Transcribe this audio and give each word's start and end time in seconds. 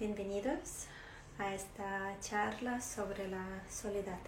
Bienvenidos 0.00 0.86
a 1.38 1.52
esta 1.54 2.16
charla 2.22 2.80
sobre 2.80 3.28
la 3.28 3.44
soledad. 3.70 4.18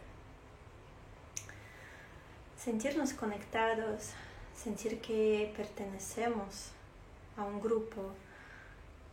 Sentirnos 2.59 3.14
conectados, 3.14 4.11
sentir 4.54 5.00
que 5.00 5.50
pertenecemos 5.56 6.72
a 7.38 7.45
un 7.45 7.58
grupo, 7.58 8.12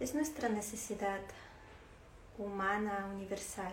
es 0.01 0.13
nuestra 0.13 0.49
necesidad 0.49 1.21
humana 2.37 3.07
universal. 3.15 3.71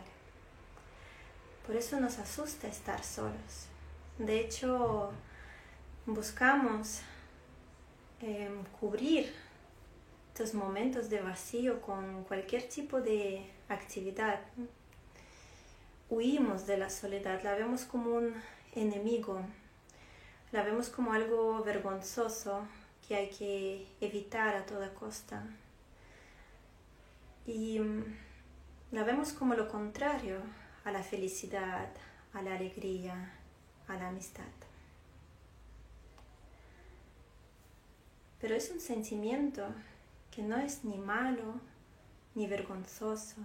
Por 1.66 1.74
eso 1.74 1.98
nos 1.98 2.20
asusta 2.20 2.68
estar 2.68 3.02
solos. 3.02 3.66
De 4.16 4.38
hecho, 4.38 5.10
buscamos 6.06 7.00
em, 8.20 8.62
cubrir 8.78 9.34
estos 10.36 10.52
momentos 10.52 11.08
de 11.08 11.22
vacío 11.22 11.80
con 11.80 12.24
cualquier 12.24 12.68
tipo 12.68 13.00
de 13.00 13.46
actividad. 13.70 14.38
Huimos 16.10 16.66
de 16.66 16.76
la 16.76 16.90
soledad, 16.90 17.42
la 17.42 17.54
vemos 17.54 17.86
como 17.86 18.10
un 18.10 18.34
enemigo, 18.74 19.40
la 20.52 20.62
vemos 20.62 20.90
como 20.90 21.14
algo 21.14 21.64
vergonzoso 21.64 22.66
que 23.08 23.16
hay 23.16 23.30
que 23.30 23.86
evitar 24.02 24.56
a 24.56 24.66
toda 24.66 24.92
costa. 24.92 25.42
Y 27.46 27.78
mm, 27.78 28.04
la 28.92 29.04
vemos 29.04 29.32
como 29.32 29.54
lo 29.54 29.68
contrario 29.68 30.36
a 30.84 30.92
la 30.92 31.02
felicidad, 31.02 31.88
a 32.34 32.42
la 32.42 32.56
alegría, 32.56 33.32
a 33.88 33.96
la 33.96 34.08
amistad. 34.08 34.44
Pero 38.38 38.54
es 38.54 38.70
un 38.70 38.80
sentimiento 38.80 39.66
que 40.36 40.42
no 40.42 40.58
es 40.58 40.84
ni 40.84 40.98
malo 40.98 41.58
ni 42.34 42.46
vergonzoso, 42.46 43.36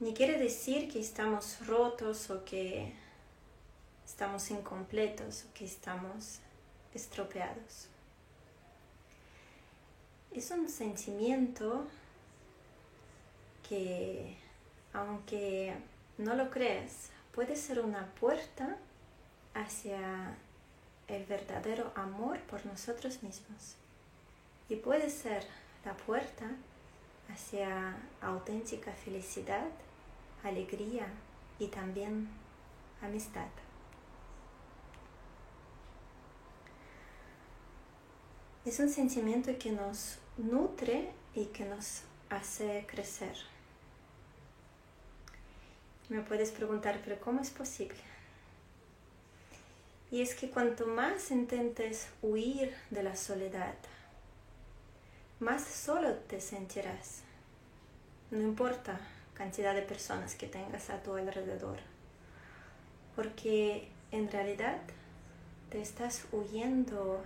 ni 0.00 0.14
quiere 0.14 0.38
decir 0.38 0.90
que 0.90 0.98
estamos 0.98 1.66
rotos 1.66 2.30
o 2.30 2.42
que 2.46 2.94
estamos 4.06 4.50
incompletos 4.50 5.44
o 5.44 5.52
que 5.52 5.66
estamos 5.66 6.38
estropeados. 6.94 7.88
Es 10.30 10.50
un 10.50 10.66
sentimiento 10.70 11.86
que, 13.68 14.38
aunque 14.94 15.76
no 16.16 16.34
lo 16.34 16.50
creas, 16.50 17.10
puede 17.34 17.56
ser 17.56 17.80
una 17.80 18.06
puerta 18.14 18.78
hacia 19.52 20.34
el 21.08 21.26
verdadero 21.26 21.92
amor 21.94 22.40
por 22.44 22.64
nosotros 22.64 23.22
mismos 23.22 23.76
y 24.72 24.76
puede 24.76 25.10
ser 25.10 25.46
la 25.84 25.94
puerta 25.94 26.46
hacia 27.28 27.94
auténtica 28.22 28.90
felicidad, 28.90 29.66
alegría 30.42 31.06
y 31.58 31.66
también 31.66 32.26
amistad. 33.02 33.48
Es 38.64 38.78
un 38.78 38.88
sentimiento 38.88 39.58
que 39.58 39.72
nos 39.72 40.16
nutre 40.38 41.10
y 41.34 41.46
que 41.46 41.66
nos 41.66 42.04
hace 42.30 42.86
crecer. 42.88 43.36
Me 46.08 46.22
puedes 46.22 46.50
preguntar, 46.50 47.02
pero 47.04 47.20
¿cómo 47.20 47.42
es 47.42 47.50
posible? 47.50 48.00
Y 50.10 50.22
es 50.22 50.34
que 50.34 50.48
cuanto 50.48 50.86
más 50.86 51.30
intentes 51.30 52.08
huir 52.22 52.74
de 52.88 53.02
la 53.02 53.16
soledad, 53.16 53.74
más 55.42 55.64
solo 55.64 56.14
te 56.14 56.40
sentirás. 56.40 57.22
No 58.30 58.40
importa 58.40 59.00
cantidad 59.34 59.74
de 59.74 59.82
personas 59.82 60.36
que 60.36 60.46
tengas 60.46 60.88
a 60.88 61.02
tu 61.02 61.16
alrededor, 61.16 61.78
porque 63.16 63.88
en 64.12 64.30
realidad 64.30 64.78
te 65.68 65.82
estás 65.82 66.26
huyendo 66.30 67.24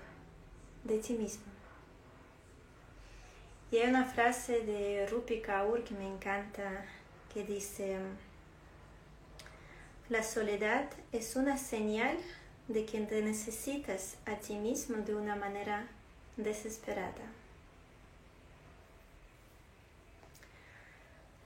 de 0.84 0.98
ti 0.98 1.12
mismo. 1.12 1.44
Y 3.70 3.78
hay 3.78 3.88
una 3.90 4.06
frase 4.06 4.60
de 4.60 5.06
Rupi 5.08 5.42
Kaur 5.42 5.84
que 5.84 5.94
me 5.94 6.08
encanta 6.08 6.86
que 7.34 7.44
dice, 7.44 7.98
la 10.08 10.22
soledad 10.22 10.88
es 11.12 11.36
una 11.36 11.58
señal 11.58 12.16
de 12.68 12.86
que 12.86 12.98
te 13.02 13.20
necesitas 13.20 14.16
a 14.24 14.36
ti 14.36 14.54
mismo 14.54 14.96
de 14.98 15.14
una 15.14 15.36
manera 15.36 15.86
desesperada. 16.38 17.45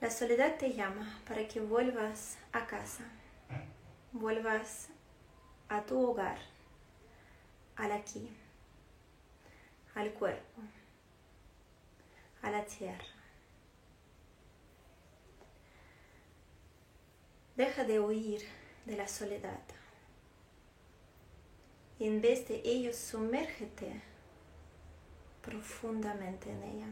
La 0.01 0.11
soledad 0.11 0.57
te 0.57 0.73
llama 0.73 1.21
para 1.29 1.47
que 1.47 1.61
vuelvas 1.61 2.39
a 2.53 2.67
casa, 2.67 3.05
vuelvas 4.13 4.89
a 5.69 5.83
tu 5.83 6.01
hogar, 6.01 6.39
al 7.77 7.93
aquí, 7.93 8.31
al 9.95 10.11
cuerpo, 10.15 10.63
a 12.41 12.51
la 12.51 12.65
tierra. 12.65 13.05
Deja 17.57 17.85
de 17.85 18.01
huir 18.01 18.41
de 18.87 18.97
la 18.97 19.07
soledad 19.07 19.61
y 21.99 22.07
en 22.07 22.23
vez 22.23 22.49
de 22.49 22.63
ello 22.65 22.95
sumérgete 22.95 24.01
profundamente 25.43 26.51
en 26.51 26.63
ella. 26.63 26.87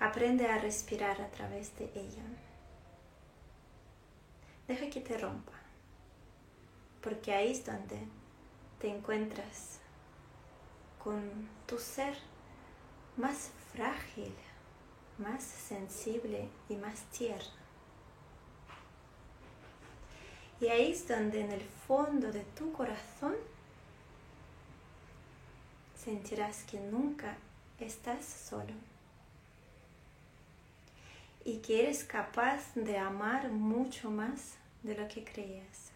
Aprende 0.00 0.46
a 0.46 0.58
respirar 0.58 1.20
a 1.20 1.28
través 1.28 1.76
de 1.76 1.86
ella. 1.94 2.22
Deja 4.68 4.88
que 4.90 5.00
te 5.00 5.18
rompa, 5.18 5.54
porque 7.02 7.32
ahí 7.32 7.50
es 7.50 7.66
donde 7.66 8.06
te 8.78 8.88
encuentras 8.88 9.80
con 11.02 11.48
tu 11.66 11.78
ser 11.78 12.16
más 13.16 13.50
frágil, 13.72 14.32
más 15.18 15.42
sensible 15.42 16.48
y 16.68 16.76
más 16.76 17.00
tierno. 17.10 17.58
Y 20.60 20.68
ahí 20.68 20.92
es 20.92 21.08
donde 21.08 21.40
en 21.40 21.50
el 21.50 21.62
fondo 21.62 22.30
de 22.30 22.44
tu 22.56 22.72
corazón 22.72 23.34
sentirás 25.96 26.62
que 26.64 26.78
nunca 26.78 27.36
estás 27.80 28.24
solo 28.24 28.74
y 31.48 31.60
que 31.60 31.82
eres 31.82 32.04
capaz 32.04 32.74
de 32.74 32.98
amar 32.98 33.50
mucho 33.50 34.10
más 34.10 34.58
de 34.82 34.94
lo 34.94 35.08
que 35.08 35.24
creías. 35.24 35.92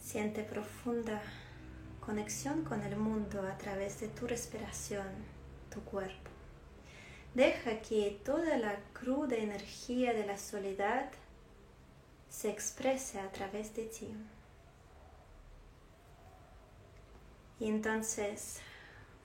Siente 0.00 0.42
profunda 0.42 1.20
conexión 2.00 2.64
con 2.64 2.82
el 2.82 2.96
mundo 2.96 3.46
a 3.46 3.58
través 3.58 4.00
de 4.00 4.08
tu 4.08 4.26
respiración, 4.26 5.06
tu 5.70 5.82
cuerpo. 5.82 6.30
Deja 7.34 7.82
que 7.82 8.22
toda 8.24 8.56
la 8.56 8.78
cruda 8.94 9.36
energía 9.36 10.14
de 10.14 10.24
la 10.24 10.38
soledad 10.38 11.10
se 12.30 12.48
exprese 12.48 13.20
a 13.20 13.30
través 13.30 13.76
de 13.76 13.84
ti. 13.84 14.16
Y 17.60 17.68
entonces 17.68 18.62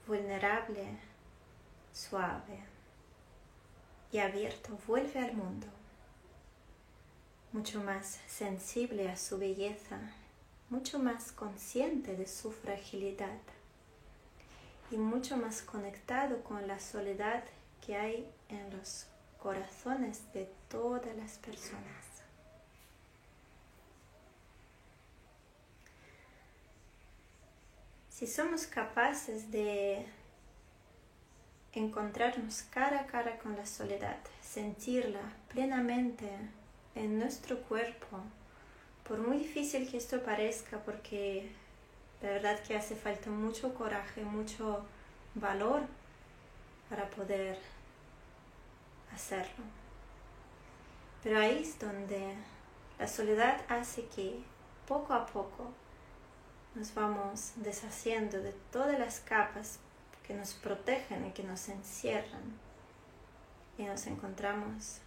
vulnerable, 0.09 0.97
suave 1.93 2.63
y 4.11 4.17
abierto 4.17 4.75
vuelve 4.87 5.19
al 5.19 5.35
mundo, 5.35 5.67
mucho 7.53 7.79
más 7.83 8.19
sensible 8.27 9.07
a 9.07 9.15
su 9.15 9.37
belleza, 9.37 9.99
mucho 10.71 10.97
más 10.97 11.31
consciente 11.31 12.15
de 12.15 12.27
su 12.27 12.51
fragilidad 12.51 13.37
y 14.89 14.97
mucho 14.97 15.37
más 15.37 15.61
conectado 15.61 16.43
con 16.43 16.67
la 16.67 16.79
soledad 16.79 17.43
que 17.85 17.95
hay 17.95 18.27
en 18.49 18.75
los 18.75 19.05
corazones 19.37 20.33
de 20.33 20.51
todas 20.69 21.15
las 21.17 21.37
personas. 21.37 22.08
Si 28.19 28.27
somos 28.27 28.67
capaces 28.67 29.49
de 29.49 30.05
encontrarnos 31.71 32.63
cara 32.63 32.99
a 32.99 33.05
cara 33.05 33.37
con 33.37 33.55
la 33.55 33.65
soledad, 33.65 34.17
sentirla 34.41 35.21
plenamente 35.47 36.29
en 36.95 37.17
nuestro 37.17 37.61
cuerpo, 37.61 38.19
por 39.07 39.19
muy 39.19 39.37
difícil 39.37 39.89
que 39.89 39.95
esto 39.95 40.21
parezca, 40.21 40.79
porque 40.79 41.49
la 42.21 42.31
verdad 42.31 42.61
que 42.61 42.75
hace 42.75 42.93
falta 42.93 43.29
mucho 43.29 43.73
coraje, 43.73 44.25
mucho 44.25 44.85
valor 45.35 45.83
para 46.89 47.09
poder 47.09 47.57
hacerlo. 49.13 49.63
Pero 51.23 51.39
ahí 51.39 51.61
es 51.61 51.79
donde 51.79 52.35
la 52.99 53.07
soledad 53.07 53.61
hace 53.69 54.07
que 54.07 54.41
poco 54.85 55.13
a 55.13 55.25
poco 55.25 55.71
nos 56.75 56.93
vamos 56.93 57.53
deshaciendo 57.55 58.41
de 58.41 58.53
todas 58.71 58.97
las 58.99 59.19
capas 59.19 59.79
que 60.25 60.33
nos 60.33 60.53
protegen 60.53 61.25
y 61.25 61.31
que 61.31 61.43
nos 61.43 61.67
encierran. 61.69 62.57
Y 63.77 63.83
nos 63.83 64.05
encontramos 64.07 64.99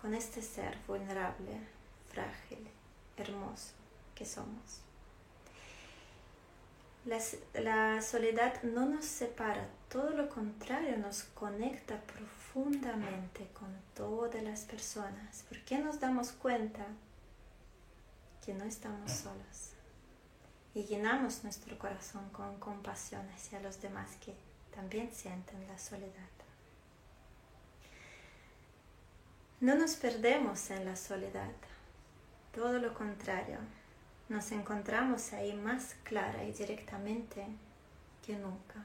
con 0.00 0.14
este 0.14 0.42
ser 0.42 0.76
vulnerable, 0.86 1.60
frágil, 2.10 2.68
hermoso 3.16 3.72
que 4.14 4.26
somos. 4.26 4.82
La, 7.04 8.02
soledad 8.02 8.60
no 8.64 8.84
nos 8.84 9.04
separa, 9.04 9.68
todo 9.88 10.10
lo 10.10 10.28
contrario, 10.28 10.98
nos 10.98 11.22
conecta 11.22 12.00
profundamente 12.02 13.46
con 13.52 13.68
todas 13.94 14.42
las 14.42 14.64
personas, 14.64 15.44
porque 15.48 15.78
nos 15.78 16.00
damos 16.00 16.32
cuenta 16.32 16.84
que 18.44 18.54
no 18.54 18.64
estamos 18.64 19.12
solos 19.12 19.75
y 20.76 20.84
llenamos 20.84 21.42
nuestro 21.42 21.78
corazón 21.78 22.28
con 22.28 22.60
compasión 22.60 23.26
hacia 23.30 23.60
los 23.60 23.80
demás 23.80 24.10
que 24.22 24.34
también 24.74 25.10
sienten 25.10 25.66
la 25.68 25.78
soledad. 25.78 26.28
No 29.58 29.74
nos 29.74 29.94
perdemos 29.96 30.70
en 30.70 30.84
la 30.84 30.94
soledad, 30.94 31.50
todo 32.54 32.78
lo 32.78 32.92
contrario, 32.92 33.56
nos 34.28 34.52
encontramos 34.52 35.32
ahí 35.32 35.54
más 35.54 35.94
clara 36.04 36.44
y 36.44 36.52
directamente 36.52 37.46
que 38.26 38.36
nunca. 38.36 38.84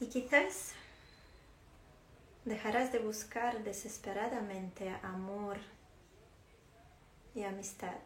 Y 0.00 0.06
quizás 0.08 0.72
dejarás 2.44 2.92
de 2.92 2.98
buscar 2.98 3.64
desesperadamente 3.64 4.90
amor 5.02 5.56
y 7.34 7.44
amistad, 7.44 7.98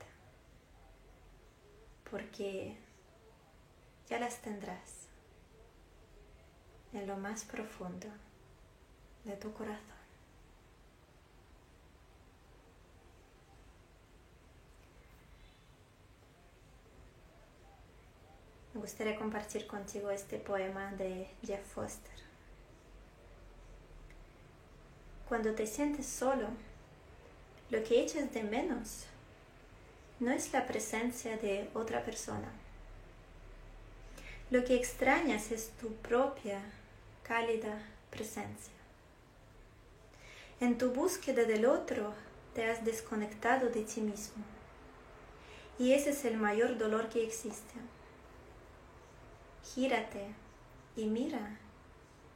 porque 2.11 2.76
ya 4.08 4.20
las 4.20 4.40
tendrás 4.40 5.08
en 6.93 7.06
lo 7.06 7.17
más 7.17 7.44
profundo 7.44 8.06
de 9.25 9.37
tu 9.37 9.52
corazón. 9.52 9.96
Me 18.73 18.82
gustaría 18.82 19.17
compartir 19.17 19.67
contigo 19.67 20.11
este 20.11 20.38
poema 20.38 20.93
de 20.93 21.28
Jeff 21.43 21.67
Foster. 21.67 22.12
Cuando 25.28 25.55
te 25.55 25.67
sientes 25.67 26.06
solo, 26.06 26.49
lo 27.70 27.82
que 27.82 28.02
echas 28.02 28.32
de 28.32 28.43
menos 28.44 29.06
no 30.20 30.30
es 30.30 30.52
la 30.52 30.66
presencia 30.66 31.36
de 31.36 31.68
otra 31.74 32.04
persona. 32.04 32.48
Lo 34.50 34.64
que 34.64 34.76
extrañas 34.76 35.50
es 35.50 35.70
tu 35.80 35.92
propia 35.96 36.60
cálida 37.22 37.78
presencia. 38.10 38.72
En 40.60 40.78
tu 40.78 40.92
búsqueda 40.92 41.44
del 41.44 41.66
otro 41.66 42.14
te 42.54 42.64
has 42.64 42.84
desconectado 42.84 43.68
de 43.68 43.82
ti 43.82 44.00
mismo. 44.00 44.44
Y 45.78 45.92
ese 45.92 46.10
es 46.10 46.24
el 46.24 46.38
mayor 46.38 46.78
dolor 46.78 47.08
que 47.08 47.22
existe 47.22 47.74
gírate 49.74 50.28
y 50.96 51.06
mira 51.06 51.58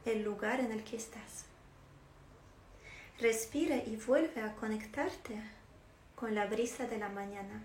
el 0.05 0.23
lugar 0.23 0.59
en 0.59 0.71
el 0.71 0.83
que 0.83 0.97
estás. 0.97 1.45
Respira 3.19 3.77
y 3.77 3.95
vuelve 3.95 4.41
a 4.41 4.55
conectarte 4.55 5.41
con 6.21 6.35
la 6.35 6.45
brisa 6.45 6.85
de 6.85 6.99
la 6.99 7.09
mañana, 7.09 7.63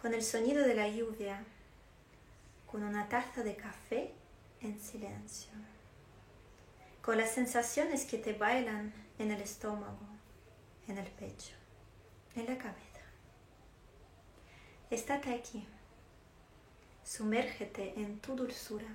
con 0.00 0.14
el 0.14 0.22
sonido 0.22 0.64
de 0.64 0.76
la 0.76 0.86
lluvia, 0.88 1.44
con 2.70 2.84
una 2.84 3.08
taza 3.08 3.42
de 3.42 3.56
café 3.56 4.12
en 4.60 4.80
silencio, 4.80 5.50
con 7.02 7.18
las 7.18 7.32
sensaciones 7.32 8.04
que 8.04 8.16
te 8.16 8.34
bailan 8.34 8.94
en 9.18 9.32
el 9.32 9.42
estómago, 9.42 10.06
en 10.86 10.98
el 10.98 11.10
pecho, 11.10 11.56
en 12.36 12.46
la 12.46 12.56
cabeza. 12.56 13.00
Estate 14.88 15.34
aquí 15.34 15.66
Sumérgete 17.02 17.94
en 18.00 18.20
tu 18.20 18.36
dulzura. 18.36 18.86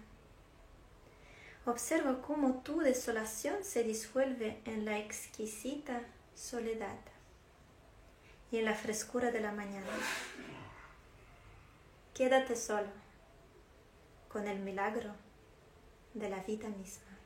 Observa 1.66 2.22
cómo 2.22 2.62
tu 2.62 2.80
desolación 2.80 3.66
se 3.66 3.84
disuelve 3.84 4.62
en 4.64 4.86
la 4.86 5.00
exquisita 5.00 6.00
soledad 6.34 7.17
y 8.52 8.58
en 8.58 8.66
la 8.66 8.74
frescura 8.74 9.32
de 9.32 9.42
la 9.42 9.52
mañana. 9.52 9.88
Quédate 12.14 12.56
solo 12.56 12.88
con 14.30 14.48
el 14.48 14.60
milagro 14.60 15.14
de 16.14 16.30
la 16.30 16.42
vida 16.44 16.70
misma. 16.70 17.18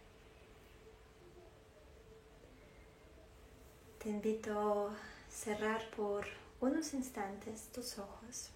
Te 3.99 4.09
invito 4.09 4.89
a 4.89 4.95
cerrar 5.29 5.89
por 5.91 6.25
unos 6.59 6.93
instantes 6.93 7.67
tus 7.71 7.97
ojos. 7.99 8.51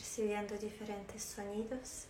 percibiendo 0.00 0.56
diferentes 0.56 1.22
sonidos, 1.22 2.06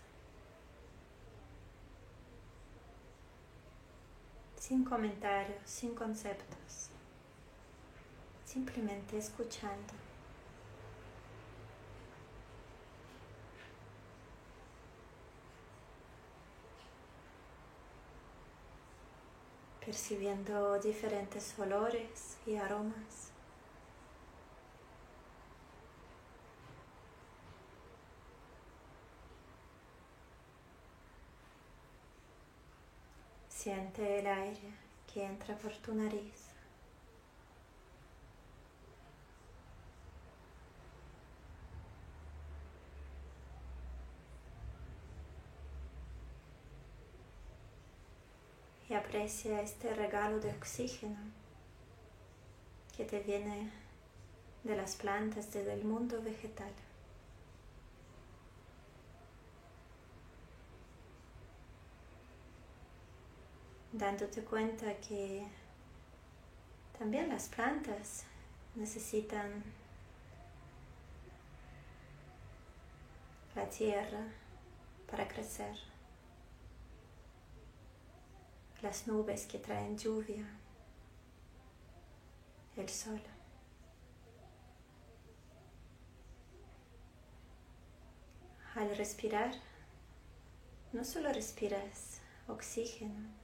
sin 4.70 4.84
comentarios, 4.84 5.58
sin 5.64 5.96
conceptos, 5.96 6.90
simplemente 8.44 9.18
escuchando. 9.18 9.94
percibiendo 19.84 20.78
diferentes 20.78 21.58
olores 21.58 22.36
y 22.46 22.54
aromas. 22.54 23.29
Siente 33.62 34.20
el 34.20 34.26
aire 34.26 34.72
que 35.12 35.22
entra 35.22 35.54
por 35.54 35.76
tu 35.82 35.94
nariz. 35.94 36.32
Y 48.88 48.94
aprecia 48.94 49.60
este 49.60 49.94
regalo 49.94 50.40
de 50.40 50.52
oxígeno 50.52 51.18
que 52.96 53.04
te 53.04 53.20
viene 53.20 53.70
de 54.64 54.74
las 54.74 54.96
plantas, 54.96 55.52
del 55.52 55.84
mundo 55.84 56.22
vegetal. 56.22 56.72
Dándote 64.00 64.42
cuenta 64.42 64.94
que 64.96 65.46
también 66.98 67.28
las 67.28 67.48
plantas 67.48 68.24
necesitan 68.74 69.62
la 73.54 73.68
tierra 73.68 74.26
para 75.10 75.28
crecer, 75.28 75.76
las 78.80 79.06
nubes 79.06 79.46
que 79.46 79.58
traen 79.58 79.98
lluvia, 79.98 80.46
el 82.78 82.88
sol. 82.88 83.20
Al 88.76 88.96
respirar, 88.96 89.52
no 90.94 91.04
solo 91.04 91.30
respiras 91.34 92.20
oxígeno, 92.48 93.39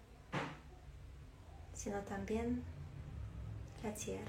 sino 1.86 2.00
también 2.00 2.64
la 3.84 3.94
tierra, 3.94 4.26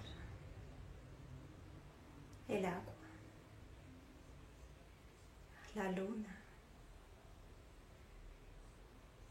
el 2.48 2.64
agua, 2.64 2.94
la 5.74 5.92
luna 5.92 6.40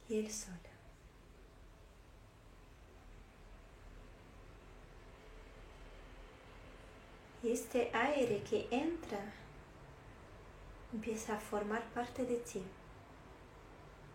y 0.09 0.19
el 0.19 0.33
sol. 0.33 0.55
Y 7.45 7.53
este 7.53 7.93
aire 7.95 8.43
que 8.43 8.67
entra 8.73 9.21
empieza 10.93 11.37
a 11.37 11.39
formar 11.39 11.85
parte 11.91 12.27
de 12.27 12.39
ti 12.39 12.65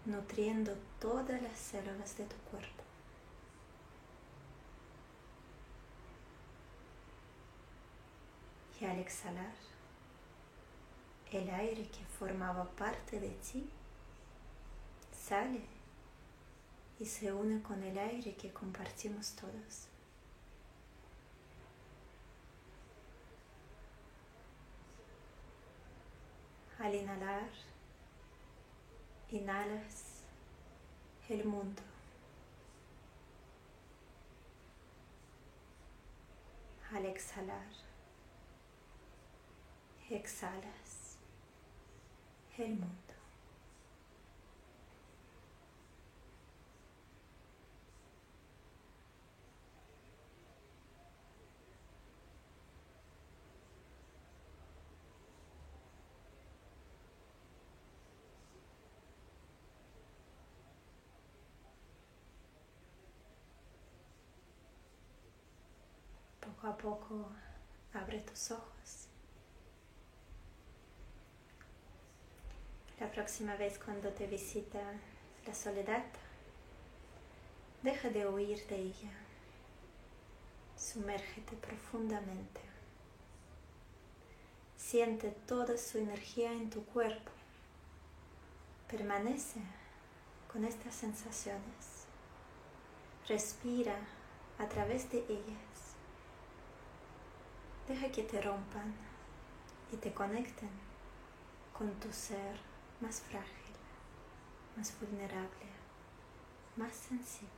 nutriendo 0.03 0.75
todas 0.99 1.41
las 1.41 1.57
células 1.57 2.17
de 2.17 2.25
tu 2.25 2.35
cuerpo. 2.51 2.90
Y 8.81 8.85
al 8.85 8.97
exhalar, 8.97 9.53
el 11.31 11.47
aire 11.51 11.87
que 11.89 12.03
formaba 12.03 12.65
parte 12.71 13.19
de 13.19 13.29
ti 13.29 13.69
sale 15.15 15.61
y 16.99 17.05
se 17.05 17.31
une 17.31 17.61
con 17.61 17.83
el 17.83 17.95
aire 17.99 18.33
que 18.33 18.51
compartimos 18.51 19.33
todos. 19.35 19.87
Al 26.79 26.95
inhalar, 26.95 27.49
inhalas 29.29 30.23
el 31.29 31.45
mundo. 31.45 31.83
Al 36.91 37.05
exhalar, 37.05 37.90
exhalas 40.15 41.17
el 42.57 42.71
mundo. 42.71 42.95
Poco 66.39 66.67
a 66.67 66.77
poco 66.77 67.31
abre 67.93 68.19
tus 68.21 68.51
ojos. 68.51 69.10
La 73.01 73.09
próxima 73.09 73.55
vez 73.55 73.79
cuando 73.79 74.09
te 74.09 74.27
visita 74.27 74.79
la 75.47 75.55
soledad, 75.55 76.05
deja 77.81 78.11
de 78.11 78.27
huir 78.27 78.63
de 78.67 78.75
ella. 78.75 79.11
Sumérgete 80.77 81.55
profundamente. 81.55 82.61
Siente 84.77 85.31
toda 85.47 85.79
su 85.79 85.97
energía 85.97 86.53
en 86.53 86.69
tu 86.69 86.85
cuerpo. 86.85 87.31
Permanece 88.87 89.61
con 90.53 90.63
estas 90.63 90.93
sensaciones. 90.93 92.05
Respira 93.27 93.95
a 94.59 94.67
través 94.67 95.11
de 95.11 95.25
ellas. 95.27 95.95
Deja 97.87 98.11
que 98.11 98.21
te 98.21 98.39
rompan 98.39 98.93
y 99.91 99.97
te 99.97 100.13
conecten 100.13 100.69
con 101.75 101.91
tu 101.99 102.13
ser 102.13 102.70
más 103.01 103.21
frágil, 103.21 103.75
más 104.77 104.93
vulnerable, 104.99 105.65
más 106.77 106.93
sensible. 106.95 107.49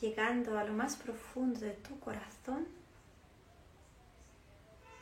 Llegando 0.00 0.58
a 0.58 0.64
lo 0.64 0.72
más 0.72 0.96
profundo 0.96 1.60
de 1.60 1.72
tu 1.72 1.98
corazón 2.00 2.66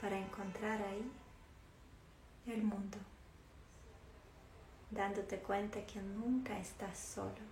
para 0.00 0.18
encontrar 0.18 0.80
ahí 0.82 1.10
el 2.46 2.62
mundo, 2.62 2.98
dándote 4.90 5.38
cuenta 5.38 5.84
que 5.86 6.00
nunca 6.00 6.58
estás 6.58 6.98
solo, 6.98 7.44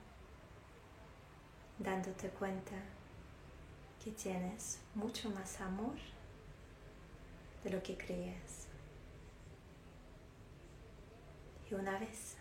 dándote 1.79 2.31
cuenta 2.31 2.77
que 4.03 4.13
tienes 4.13 4.81
mucho 4.95 5.31
más 5.31 5.61
amor 5.61 5.97
de 7.63 7.71
lo 7.71 7.83
que 7.83 7.97
crees. 7.97 8.66
Y 11.71 11.75
una 11.75 11.99
vez 11.99 12.37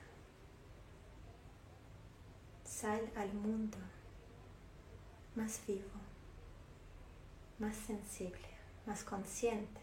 sal 2.64 3.02
al 3.16 3.34
mundo 3.34 3.78
más 5.36 5.62
vivo, 5.68 6.00
más 7.60 7.76
sensible, 7.76 8.48
más 8.86 9.04
consciente, 9.04 9.82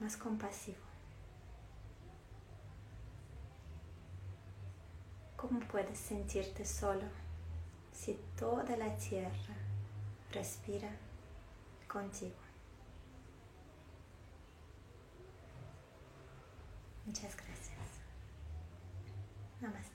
más 0.00 0.16
compasivo. 0.16 0.78
¿Cómo 5.36 5.60
puedes 5.60 5.98
sentirte 5.98 6.64
solo? 6.64 7.04
si 7.98 8.14
toda 8.38 8.76
la 8.76 8.96
tierra 8.96 9.56
respira 10.30 10.88
contigo. 11.88 12.47
Muchas 17.08 17.34
gracias. 17.36 17.88
Namaste. 19.62 19.87